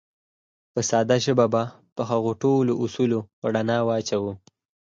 [0.73, 1.63] په ساده ژبه به
[1.95, 3.19] په هغو ټولو اصولو
[3.53, 4.33] رڼا واچوو.